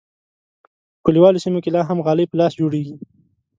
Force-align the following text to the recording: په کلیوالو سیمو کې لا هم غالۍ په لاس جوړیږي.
په 0.93 0.99
کلیوالو 1.05 1.43
سیمو 1.43 1.63
کې 1.63 1.73
لا 1.75 1.81
هم 1.89 1.97
غالۍ 2.05 2.25
په 2.29 2.35
لاس 2.39 2.53
جوړیږي. 2.59 2.95